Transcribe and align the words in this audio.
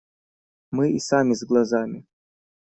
Мы 0.71 0.93
и 0.93 0.99
сами 0.99 1.35
с 1.35 1.43
глазами. 1.45 2.07